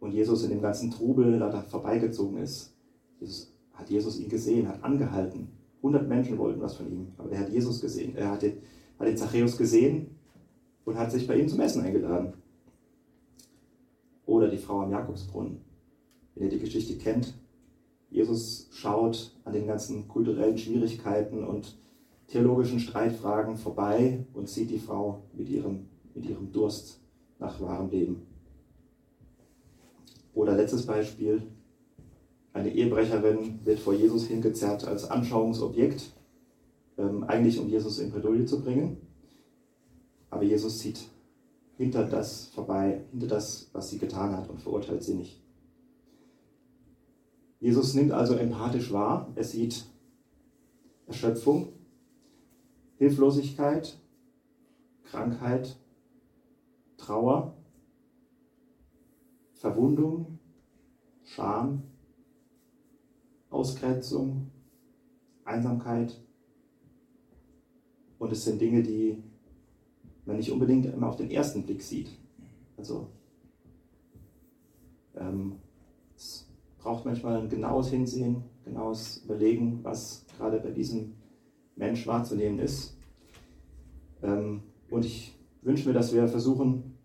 und 0.00 0.12
Jesus 0.12 0.44
in 0.44 0.50
dem 0.50 0.62
ganzen 0.62 0.90
Trubel 0.90 1.38
da 1.38 1.62
vorbeigezogen 1.62 2.38
ist. 2.38 2.74
Jesus, 3.18 3.52
hat 3.72 3.88
Jesus 3.90 4.18
ihn 4.18 4.28
gesehen, 4.28 4.68
hat 4.68 4.82
angehalten. 4.84 5.48
100 5.88 6.06
Menschen 6.08 6.36
wollten 6.36 6.60
was 6.60 6.76
von 6.76 6.90
ihm, 6.90 7.08
aber 7.16 7.32
er 7.32 7.40
hat 7.40 7.50
Jesus 7.50 7.80
gesehen. 7.80 8.14
Er 8.14 8.32
hat 8.32 8.42
den, 8.42 8.58
hat 8.98 9.08
den 9.08 9.16
Zachäus 9.16 9.56
gesehen 9.56 10.18
und 10.84 10.98
hat 10.98 11.10
sich 11.10 11.26
bei 11.26 11.38
ihm 11.38 11.48
zum 11.48 11.60
Essen 11.60 11.82
eingeladen. 11.82 12.34
Oder 14.26 14.48
die 14.48 14.58
Frau 14.58 14.82
am 14.82 14.90
Jakobsbrunnen. 14.90 15.60
Wenn 16.34 16.44
ihr 16.44 16.50
die 16.50 16.58
Geschichte 16.58 16.98
kennt, 16.98 17.34
Jesus 18.10 18.68
schaut 18.72 19.34
an 19.44 19.54
den 19.54 19.66
ganzen 19.66 20.08
kulturellen 20.08 20.58
Schwierigkeiten 20.58 21.44
und 21.44 21.76
theologischen 22.26 22.80
Streitfragen 22.80 23.56
vorbei 23.56 24.26
und 24.34 24.48
sieht 24.48 24.70
die 24.70 24.78
Frau 24.78 25.22
mit 25.32 25.48
ihrem, 25.48 25.86
mit 26.14 26.26
ihrem 26.26 26.52
Durst 26.52 27.00
nach 27.38 27.60
wahrem 27.60 27.90
Leben. 27.90 28.26
Oder 30.34 30.54
letztes 30.54 30.84
Beispiel, 30.84 31.42
eine 32.58 32.74
Ehebrecherin 32.74 33.60
wird 33.64 33.78
vor 33.78 33.94
Jesus 33.94 34.26
hingezerrt 34.26 34.86
als 34.86 35.10
Anschauungsobjekt, 35.10 36.12
ähm, 36.96 37.24
eigentlich 37.24 37.58
um 37.58 37.68
Jesus 37.68 37.98
in 37.98 38.10
Bredouille 38.10 38.44
zu 38.44 38.60
bringen. 38.62 38.98
Aber 40.30 40.42
Jesus 40.42 40.80
sieht 40.80 41.00
hinter 41.76 42.04
das 42.04 42.46
vorbei, 42.48 43.04
hinter 43.12 43.28
das, 43.28 43.70
was 43.72 43.88
sie 43.90 43.98
getan 43.98 44.36
hat 44.36 44.50
und 44.50 44.60
verurteilt 44.60 45.02
sie 45.02 45.14
nicht. 45.14 45.40
Jesus 47.60 47.94
nimmt 47.94 48.12
also 48.12 48.34
empathisch 48.34 48.92
wahr, 48.92 49.32
er 49.34 49.44
sieht 49.44 49.84
Erschöpfung, 51.06 51.72
Hilflosigkeit, 52.98 53.98
Krankheit, 55.04 55.76
Trauer, 56.96 57.56
Verwundung, 59.54 60.38
Scham, 61.24 61.82
Ausgrenzung, 63.50 64.50
Einsamkeit. 65.44 66.20
Und 68.18 68.32
es 68.32 68.44
sind 68.44 68.60
Dinge, 68.60 68.82
die 68.82 69.22
man 70.24 70.36
nicht 70.36 70.50
unbedingt 70.50 70.86
immer 70.86 71.08
auf 71.08 71.16
den 71.16 71.30
ersten 71.30 71.62
Blick 71.62 71.82
sieht. 71.82 72.10
Also 72.76 73.08
ähm, 75.16 75.56
es 76.16 76.46
braucht 76.78 77.04
manchmal 77.04 77.40
ein 77.40 77.48
genaues 77.48 77.88
Hinsehen, 77.88 78.44
genaues 78.64 79.22
Überlegen, 79.24 79.80
was 79.82 80.24
gerade 80.36 80.60
bei 80.60 80.70
diesem 80.70 81.14
Mensch 81.76 82.06
wahrzunehmen 82.06 82.58
ist. 82.58 82.96
Ähm, 84.22 84.62
und 84.90 85.04
ich 85.04 85.34
wünsche 85.62 85.88
mir, 85.88 85.94
dass 85.94 86.12
wir 86.12 86.28
versuchen, 86.28 86.98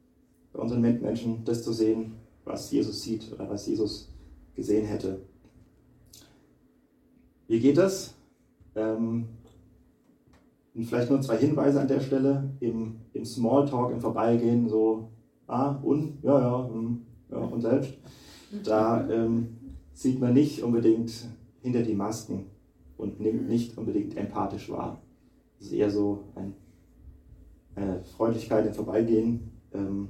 bei 0.51 0.59
unseren 0.59 0.81
Mitmenschen 0.81 1.43
das 1.45 1.63
zu 1.63 1.73
sehen, 1.73 2.15
was 2.43 2.71
Jesus 2.71 3.01
sieht 3.01 3.31
oder 3.31 3.49
was 3.49 3.67
Jesus 3.67 4.13
gesehen 4.55 4.85
hätte. 4.85 5.21
Wie 7.53 7.59
geht 7.59 7.77
das? 7.77 8.15
Ähm, 8.73 9.27
vielleicht 10.73 11.11
nur 11.11 11.21
zwei 11.21 11.37
Hinweise 11.37 11.79
an 11.79 11.87
der 11.87 11.99
Stelle. 11.99 12.49
Im, 12.61 12.95
im 13.13 13.25
Smalltalk, 13.25 13.91
im 13.91 14.01
Vorbeigehen, 14.01 14.67
so, 14.67 15.09
ah, 15.45 15.75
und, 15.83 16.17
ja, 16.23 16.39
ja, 16.39 16.67
hm, 16.67 17.05
ja, 17.29 17.37
und 17.37 17.61
selbst. 17.61 17.93
Da 18.63 19.07
ähm, 19.07 19.49
sieht 19.93 20.19
man 20.19 20.33
nicht 20.33 20.63
unbedingt 20.63 21.27
hinter 21.61 21.83
die 21.83 21.93
Masken 21.93 22.47
und 22.97 23.19
nimmt 23.19 23.47
nicht 23.47 23.77
unbedingt 23.77 24.17
empathisch 24.17 24.71
wahr. 24.71 25.03
Es 25.59 25.67
ist 25.67 25.73
eher 25.73 25.91
so 25.91 26.23
ein, 26.33 26.55
eine 27.75 28.03
Freundlichkeit 28.03 28.65
im 28.65 28.73
Vorbeigehen. 28.73 29.51
Ähm, 29.75 30.09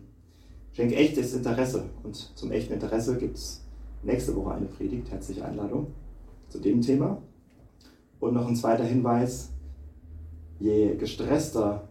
schenke 0.72 0.96
echtes 0.96 1.34
Interesse. 1.34 1.90
Und 2.04 2.16
zum 2.16 2.54
echten 2.54 2.72
Interesse 2.72 3.18
gibt 3.18 3.36
es 3.36 3.66
nächste 4.02 4.34
Woche 4.34 4.54
eine 4.54 4.68
Predigt. 4.68 5.12
Herzliche 5.12 5.44
Einladung 5.44 5.88
zu 6.48 6.60
dem 6.60 6.80
Thema. 6.80 7.22
Und 8.24 8.36
noch 8.36 8.48
ein 8.48 8.56
zweiter 8.56 8.86
Hinweis 8.86 9.52
je 10.58 10.96
gestresster 10.96 11.84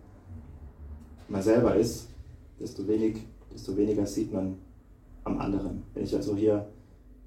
man 1.29 1.43
selber 1.43 1.75
ist, 1.75 2.09
desto, 2.59 2.89
wenig, 2.89 3.19
desto 3.53 3.77
weniger 3.77 4.07
sieht 4.07 4.33
man 4.33 4.57
am 5.25 5.39
anderen. 5.39 5.83
Wenn 5.93 6.05
ich 6.05 6.15
also 6.17 6.35
hier 6.35 6.67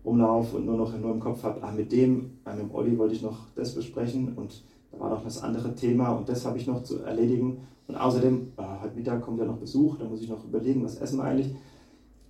rumlaufe 0.03 0.57
und 0.57 0.65
nur 0.65 0.77
noch 0.77 0.97
nur 0.97 1.12
im 1.12 1.19
Kopf 1.19 1.43
habe, 1.43 1.62
ah, 1.62 1.71
mit 1.71 1.91
dem, 1.91 2.31
ah, 2.45 2.55
mit 2.55 2.63
dem 2.63 2.74
Olli 2.74 2.97
wollte 2.97 3.13
ich 3.13 3.21
noch 3.21 3.45
das 3.55 3.75
besprechen 3.75 4.33
und 4.35 4.63
da 4.91 5.00
war 5.00 5.12
noch 5.12 5.24
das 5.24 5.43
andere 5.43 5.75
Thema 5.75 6.09
und 6.13 6.27
das 6.27 6.43
habe 6.43 6.57
ich 6.57 6.65
noch 6.65 6.81
zu 6.81 7.03
erledigen. 7.03 7.59
Und 7.88 7.95
außerdem, 7.97 8.53
ah, 8.57 8.81
heute 8.81 8.95
Mittag 8.95 9.21
kommt 9.21 9.38
ja 9.38 9.45
noch 9.45 9.59
Besuch, 9.59 10.00
da 10.00 10.05
muss 10.05 10.24
ich 10.24 10.29
noch 10.29 10.43
überlegen, 10.43 10.83
was 10.83 10.95
essen 10.95 11.19
wir 11.19 11.25
eigentlich. 11.25 11.53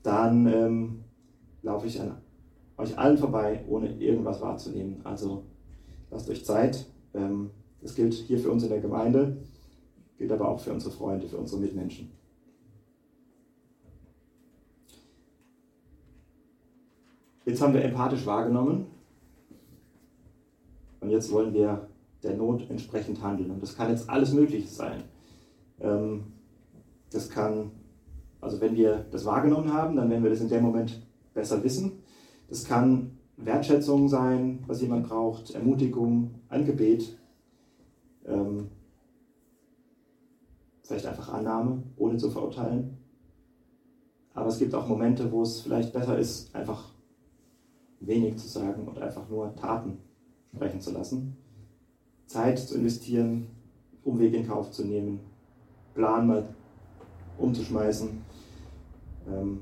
Dann 0.03 0.46
ähm, 0.46 1.03
laufe 1.62 1.88
ich 1.88 2.01
an 2.01 2.17
euch 2.77 2.98
allen 2.98 3.17
vorbei, 3.17 3.63
ohne 3.70 3.96
irgendwas 3.98 4.41
wahrzunehmen. 4.41 5.00
Also 5.05 5.44
lasst 6.12 6.29
euch 6.29 6.45
Zeit. 6.45 6.85
Ähm, 7.13 7.51
das 7.81 7.95
gilt 7.95 8.13
hier 8.13 8.39
für 8.39 8.51
uns 8.51 8.63
in 8.63 8.69
der 8.69 8.81
Gemeinde, 8.81 9.38
gilt 10.17 10.31
aber 10.31 10.50
auch 10.50 10.59
für 10.59 10.74
unsere 10.74 10.91
Freunde, 10.91 11.27
für 11.27 11.38
unsere 11.38 11.62
Mitmenschen. 11.62 12.12
Jetzt 17.45 17.62
haben 17.62 17.74
wir 17.75 17.83
empathisch 17.83 18.25
wahrgenommen 18.25 18.88
und 21.00 21.12
jetzt 21.12 21.31
wollen 21.31 21.53
wir 21.53 21.88
der 22.24 22.35
Not 22.35 22.67
entsprechend 22.71 23.21
handeln. 23.21 23.51
Und 23.51 23.62
das 23.62 23.75
kann 23.75 23.91
jetzt 23.91 24.09
alles 24.09 24.33
Mögliche 24.33 24.67
sein. 24.67 25.03
Ähm, 25.79 26.24
das 27.12 27.29
kann, 27.29 27.71
also 28.41 28.59
wenn 28.62 28.75
wir 28.75 29.05
das 29.12 29.25
wahrgenommen 29.25 29.71
haben, 29.71 29.95
dann 29.95 30.09
werden 30.09 30.24
wir 30.24 30.31
das 30.31 30.41
in 30.41 30.50
dem 30.50 30.63
Moment 30.63 31.05
besser 31.35 31.63
wissen. 31.63 32.03
Das 32.50 32.63
kann 32.63 33.14
Wertschätzung 33.38 34.08
sein, 34.08 34.63
was 34.68 34.82
jemand 34.82 35.08
braucht, 35.08 35.51
Ermutigung, 35.51 36.36
ein 36.50 36.65
Gebet, 36.65 37.18
ähm, 38.25 38.70
vielleicht 40.84 41.06
einfach 41.06 41.34
Annahme, 41.34 41.84
ohne 41.98 42.18
zu 42.18 42.30
verurteilen. 42.30 42.98
Aber 44.34 44.48
es 44.48 44.60
gibt 44.60 44.74
auch 44.74 44.88
Momente, 44.88 45.32
wo 45.32 45.42
es 45.42 45.62
vielleicht 45.62 45.94
besser 45.94 46.18
ist, 46.18 46.54
einfach 46.56 46.92
wenig 48.00 48.38
zu 48.38 48.48
sagen 48.48 48.88
und 48.88 49.00
einfach 49.00 49.27
nur 49.30 49.56
Taten 49.56 49.98
sprechen 50.54 50.82
zu 50.82 50.92
lassen. 50.92 51.38
Zeit 52.27 52.60
zu 52.60 52.75
investieren, 52.75 53.48
Umwege 54.04 54.38
in 54.38 54.48
Kauf 54.48 54.72
zu 54.72 54.86
nehmen, 54.86 55.20
Plan 55.94 56.27
mal 56.27 56.48
umzuschmeißen, 57.38 58.22
ähm, 59.27 59.62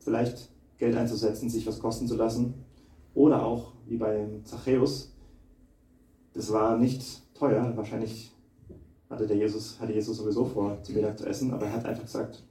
vielleicht 0.00 0.53
Geld 0.84 0.96
einzusetzen, 0.96 1.48
sich 1.48 1.66
was 1.66 1.78
kosten 1.78 2.06
zu 2.06 2.14
lassen. 2.14 2.52
Oder 3.14 3.46
auch, 3.46 3.72
wie 3.86 3.96
beim 3.96 4.44
Zachäus, 4.44 5.16
das 6.34 6.52
war 6.52 6.76
nicht 6.76 7.22
teuer, 7.32 7.72
wahrscheinlich 7.74 8.32
hatte, 9.08 9.26
der 9.26 9.36
Jesus, 9.36 9.80
hatte 9.80 9.94
Jesus 9.94 10.18
sowieso 10.18 10.44
vor, 10.44 10.82
zu 10.82 10.92
Mittag 10.92 11.18
zu 11.18 11.26
essen, 11.26 11.52
aber 11.52 11.66
er 11.66 11.72
hat 11.72 11.86
einfach 11.86 12.02
gesagt, 12.02 12.44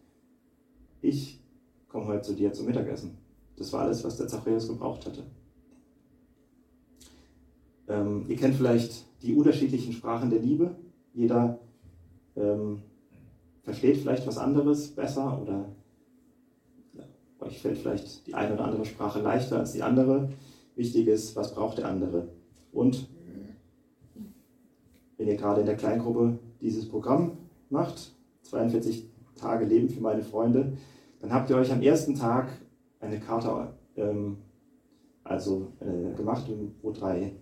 ich 1.02 1.44
komme 1.88 2.08
heute 2.08 2.24
zu 2.24 2.34
dir 2.34 2.52
zum 2.54 2.66
Mittagessen. 2.66 3.18
Das 3.56 3.72
war 3.72 3.82
alles, 3.82 4.04
was 4.04 4.18
der 4.18 4.28
Zachäus 4.28 4.68
gebraucht 4.68 5.06
hatte. 5.06 5.24
Ähm, 7.88 8.26
ihr 8.30 8.38
kennt 8.38 8.56
vielleicht 8.56 9.06
die 9.22 9.36
unterschiedlichen 9.36 9.94
Sprachen 9.94 10.32
der 10.32 10.40
Liebe. 10.40 10.76
Jeder 11.14 11.60
ähm, 12.36 12.82
versteht 13.62 13.98
vielleicht 13.98 14.26
was 14.26 14.40
anderes 14.40 14.88
besser 14.88 15.40
oder 15.40 15.76
euch 17.44 17.60
fällt 17.60 17.78
vielleicht 17.78 18.28
die 18.28 18.34
eine 18.34 18.54
oder 18.54 18.66
andere 18.66 18.86
Sprache 18.86 19.22
leichter 19.22 19.60
als 19.60 19.74
die 19.74 19.84
andere. 19.84 20.30
Wichtig 20.76 21.08
ist, 21.08 21.36
was 21.36 21.54
braucht 21.54 21.78
der 21.78 21.88
andere. 21.88 22.30
Und 22.72 23.08
wenn 25.18 25.28
ihr 25.28 25.38
gerade 25.38 25.62
in 25.62 25.68
der 25.68 25.78
Kleingruppe 25.78 26.40
dieses 26.62 26.90
Programm 26.90 27.38
macht, 27.70 28.12
42 28.44 29.10
Tage 29.36 29.66
Leben 29.66 29.90
für 29.90 30.02
meine 30.02 30.24
Freunde, 30.24 30.74
dann 31.22 31.34
habt 31.34 31.50
ihr 31.50 31.56
euch 31.56 31.72
am 31.72 31.82
ersten 31.82 32.16
Tag 32.16 32.50
eine 33.00 33.20
Karte 33.20 33.74
ähm, 33.96 34.38
also, 35.24 35.72
äh, 35.80 36.16
gemacht, 36.16 36.50
wo 36.82 36.92
drei, 36.92 37.34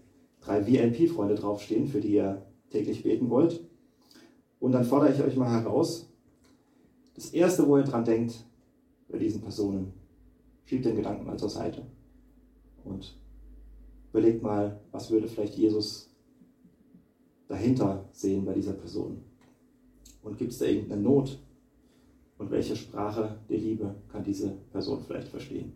drei 0.41 0.65
VIP-Freunde 0.65 1.35
draufstehen, 1.35 1.87
für 1.87 1.99
die 1.99 2.13
ihr 2.13 2.45
täglich 2.69 3.03
beten 3.03 3.29
wollt. 3.29 3.61
Und 4.59 4.73
dann 4.73 4.83
fordere 4.83 5.11
ich 5.11 5.21
euch 5.21 5.35
mal 5.35 5.49
heraus, 5.49 6.07
das 7.15 7.31
Erste, 7.31 7.67
wo 7.67 7.77
ihr 7.77 7.83
dran 7.83 8.05
denkt, 8.05 8.45
bei 9.11 9.17
diesen 9.17 9.41
Personen, 9.41 9.93
schiebt 10.65 10.85
den 10.85 10.95
Gedanken 10.95 11.25
mal 11.25 11.37
zur 11.37 11.49
Seite 11.49 11.83
und 12.83 13.13
überlegt 14.09 14.41
mal, 14.41 14.79
was 14.91 15.11
würde 15.11 15.27
vielleicht 15.27 15.55
Jesus 15.55 16.09
dahinter 17.47 18.07
sehen 18.11 18.45
bei 18.45 18.53
dieser 18.53 18.73
Person. 18.73 19.21
Und 20.21 20.37
gibt 20.37 20.51
es 20.51 20.59
da 20.59 20.65
irgendeine 20.65 21.01
Not, 21.01 21.39
und 22.41 22.49
welche 22.49 22.75
Sprache 22.75 23.39
der 23.49 23.59
Liebe 23.59 23.93
kann 24.07 24.23
diese 24.23 24.49
Person 24.71 24.99
vielleicht 25.03 25.27
verstehen. 25.27 25.73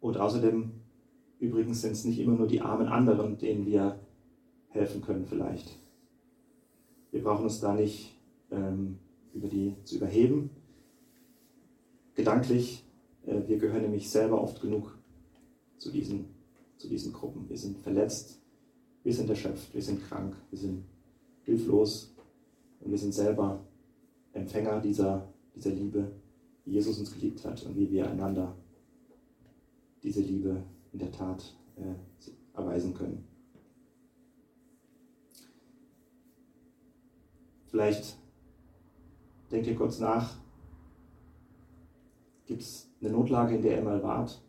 Und 0.00 0.16
außerdem, 0.16 0.81
übrigens 1.42 1.82
sind 1.82 1.92
es 1.92 2.04
nicht 2.04 2.18
immer 2.18 2.36
nur 2.36 2.46
die 2.46 2.60
armen 2.60 2.88
anderen, 2.88 3.36
denen 3.36 3.66
wir 3.66 3.98
helfen 4.68 5.02
können 5.02 5.26
vielleicht. 5.26 5.78
Wir 7.10 7.22
brauchen 7.22 7.44
uns 7.44 7.60
da 7.60 7.74
nicht 7.74 8.16
ähm, 8.50 8.98
über 9.34 9.48
die 9.48 9.74
zu 9.84 9.96
überheben. 9.96 10.50
Gedanklich, 12.14 12.84
äh, 13.26 13.40
wir 13.46 13.58
gehören 13.58 13.82
nämlich 13.82 14.08
selber 14.08 14.40
oft 14.40 14.62
genug 14.62 14.96
zu 15.76 15.90
diesen 15.90 16.26
zu 16.82 16.88
diesen 16.88 17.12
Gruppen. 17.12 17.48
Wir 17.48 17.56
sind 17.56 17.78
verletzt, 17.78 18.40
wir 19.04 19.14
sind 19.14 19.30
erschöpft, 19.30 19.72
wir 19.72 19.82
sind 19.82 20.02
krank, 20.02 20.34
wir 20.50 20.58
sind 20.58 20.84
hilflos 21.44 22.12
und 22.80 22.90
wir 22.90 22.98
sind 22.98 23.14
selber 23.14 23.64
Empfänger 24.32 24.80
dieser, 24.80 25.32
dieser 25.54 25.70
Liebe, 25.70 26.10
wie 26.64 26.72
Jesus 26.72 26.98
uns 26.98 27.12
geliebt 27.12 27.44
hat 27.44 27.64
und 27.64 27.76
wie 27.76 27.88
wir 27.90 28.10
einander 28.10 28.56
diese 30.02 30.22
Liebe 30.22 30.64
in 30.92 30.98
der 30.98 31.12
Tat 31.12 31.56
äh, 31.76 31.94
erweisen 32.54 32.94
können. 32.94 33.26
Vielleicht 37.66 38.18
denkt 39.50 39.66
ihr 39.66 39.76
kurz 39.76 39.98
nach, 39.98 40.36
gibt 42.46 42.62
es 42.62 42.90
eine 43.00 43.10
Notlage, 43.10 43.56
in 43.56 43.62
der 43.62 43.78
ihr 43.78 43.82
mal 43.82 44.02
wart, 44.02 44.42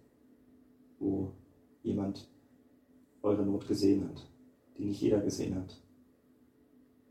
wo 0.99 1.31
jemand 1.83 2.29
eure 3.21 3.45
Not 3.45 3.67
gesehen 3.67 4.09
hat, 4.09 4.29
die 4.77 4.85
nicht 4.85 5.01
jeder 5.01 5.21
gesehen 5.21 5.55
hat. 5.55 5.81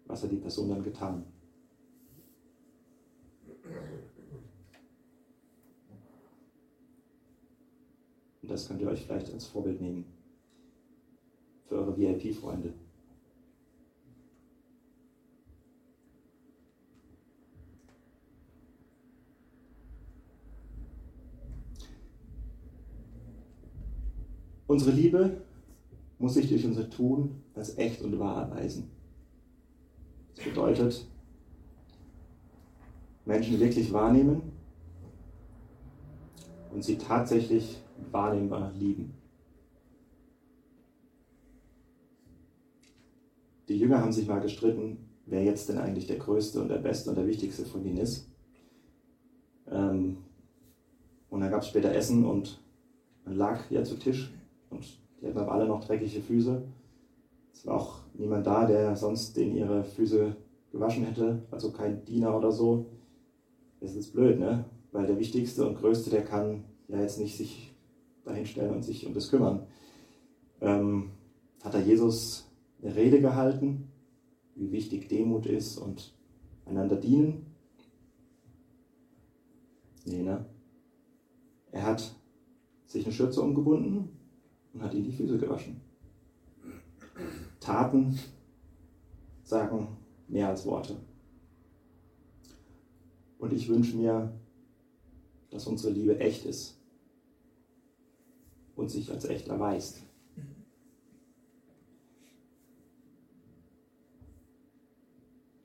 Was 0.07 0.23
hat 0.23 0.31
die 0.31 0.37
Person 0.37 0.69
dann 0.69 0.83
getan? 0.83 1.25
Und 8.42 8.42
das 8.53 8.69
könnt 8.69 8.83
ihr 8.83 8.89
euch 8.89 9.05
vielleicht 9.07 9.33
als 9.33 9.47
Vorbild 9.47 9.81
nehmen 9.81 10.05
für 11.65 11.77
eure 11.77 11.97
VIP-Freunde. 11.97 12.75
Unsere 24.67 24.91
Liebe 24.93 25.43
muss 26.19 26.35
sich 26.35 26.49
durch 26.49 26.65
unser 26.65 26.89
Tun 26.89 27.43
als 27.55 27.77
echt 27.79 28.03
und 28.03 28.19
wahr 28.19 28.49
erweisen. 28.49 28.91
Das 30.35 30.45
bedeutet, 30.45 31.07
Menschen 33.25 33.61
wirklich 33.61 33.93
wahrnehmen 33.93 34.53
und 36.71 36.83
sie 36.85 36.97
tatsächlich 36.97 37.82
wahrnehmbar 38.11 38.73
lieben. 38.73 39.15
Die 43.69 43.79
Jünger 43.79 44.01
haben 44.01 44.13
sich 44.13 44.27
mal 44.27 44.41
gestritten, 44.41 45.09
wer 45.27 45.45
jetzt 45.45 45.69
denn 45.69 45.79
eigentlich 45.79 46.07
der 46.07 46.19
Größte 46.19 46.61
und 46.61 46.69
der 46.69 46.79
Beste 46.79 47.11
und 47.11 47.17
der 47.17 47.27
Wichtigste 47.27 47.65
von 47.65 47.85
ihnen 47.85 47.99
ist. 47.99 48.29
Ähm, 49.71 50.19
und 51.31 51.41
dann 51.41 51.51
gab 51.51 51.63
es 51.63 51.69
später 51.69 51.95
Essen 51.95 52.27
und 52.27 52.63
man 53.25 53.37
lag 53.37 53.71
ja 53.71 53.85
zu 53.85 53.97
Tisch 53.97 54.33
und 54.71 54.85
die 55.21 55.27
hatten 55.27 55.39
aber 55.39 55.53
alle 55.53 55.67
noch 55.67 55.85
dreckige 55.85 56.21
Füße. 56.21 56.63
Es 57.53 57.67
war 57.67 57.77
auch 57.77 58.01
niemand 58.15 58.47
da, 58.47 58.67
der 58.67 58.97
sonst 58.97 59.37
denen 59.37 59.57
ihre 59.57 59.85
Füße 59.85 60.37
gewaschen 60.73 61.05
hätte, 61.05 61.43
also 61.51 61.71
kein 61.73 62.05
Diener 62.05 62.37
oder 62.37 62.51
so. 62.51 62.87
Das 63.81 63.95
ist 63.95 64.13
blöd, 64.13 64.39
ne? 64.39 64.65
Weil 64.91 65.07
der 65.07 65.19
Wichtigste 65.19 65.67
und 65.67 65.79
Größte, 65.79 66.11
der 66.11 66.25
kann 66.25 66.65
ja 66.89 67.01
jetzt 67.01 67.19
nicht 67.19 67.37
sich 67.37 67.72
dahinstellen 68.25 68.75
und 68.75 68.83
sich 68.83 69.07
um 69.07 69.15
das 69.15 69.31
kümmern. 69.31 69.67
Ähm, 70.61 71.11
hat 71.63 71.75
da 71.75 71.79
Jesus 71.79 72.51
eine 72.83 72.95
Rede 72.95 73.21
gehalten, 73.21 73.89
wie 74.55 74.73
wichtig 74.73 75.09
Demut 75.09 75.47
ist 75.47 75.79
und 75.79 76.15
einander 76.67 76.97
dienen? 76.97 77.47
Nee, 80.05 80.23
ne? 80.23 80.45
Er 81.71 81.85
hat 81.85 82.15
sich 82.87 83.05
eine 83.05 83.15
Schürze 83.15 83.41
umgebunden 83.41 84.11
und 84.75 84.83
hat 84.83 84.95
ihm 84.95 85.05
die 85.05 85.13
Füße 85.13 85.39
gewaschen. 85.39 85.81
Taten 87.61 88.19
sagen 89.43 89.97
mehr 90.29 90.49
als 90.49 90.67
Worte. 90.67 90.97
Und 93.39 93.53
ich 93.53 93.69
wünsche 93.69 93.97
mir, 93.97 94.33
dass 95.51 95.67
unsere 95.67 95.93
Liebe 95.93 96.19
echt 96.19 96.45
ist 96.45 96.82
und 98.77 98.91
sich 98.91 99.11
als 99.11 99.25
echt 99.25 99.49
erweist. 99.49 100.03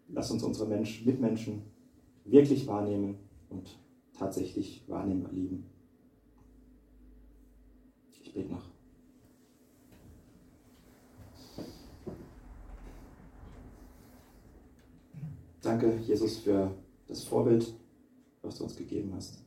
Lass 0.09 0.31
uns 0.31 0.43
unsere 0.43 0.67
Mensch, 0.67 1.05
Mitmenschen 1.05 1.63
wirklich 2.25 2.65
wahrnehmen 2.67 3.17
und 3.49 3.77
tatsächlich 4.17 4.83
wahrnehmbar 4.87 5.31
lieben. 5.31 5.65
Ich 8.21 8.33
bete 8.33 8.51
noch. 8.51 8.63
Danke, 15.61 15.97
Jesus, 15.97 16.37
für 16.39 16.73
das 17.07 17.23
Vorbild, 17.23 17.73
was 18.41 18.57
du 18.57 18.63
uns 18.63 18.75
gegeben 18.75 19.13
hast. 19.13 19.46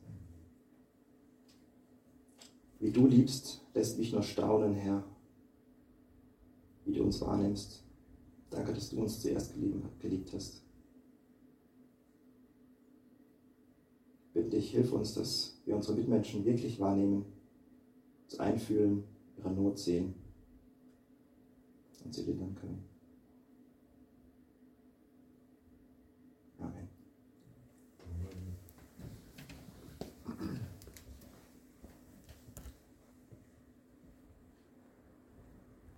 Wie 2.81 2.89
du 2.89 3.05
liebst, 3.05 3.61
lässt 3.75 3.99
mich 3.99 4.11
nur 4.11 4.23
staunen, 4.23 4.73
Herr, 4.73 5.03
wie 6.83 6.93
du 6.93 7.03
uns 7.03 7.21
wahrnimmst. 7.21 7.83
Danke, 8.49 8.73
dass 8.73 8.89
du 8.89 8.99
uns 8.99 9.21
zuerst 9.21 9.53
geliebt 9.99 10.33
hast. 10.33 10.63
Bitte 14.33 14.49
dich, 14.49 14.71
hilf 14.71 14.91
uns, 14.93 15.13
dass 15.13 15.61
wir 15.65 15.75
unsere 15.75 15.95
Mitmenschen 15.95 16.43
wirklich 16.43 16.79
wahrnehmen, 16.79 17.25
uns 18.23 18.39
einfühlen, 18.39 19.03
ihre 19.37 19.51
Not 19.51 19.77
sehen 19.77 20.15
und 22.03 22.15
sie 22.15 22.23
lindern 22.23 22.55
können. 22.55 22.90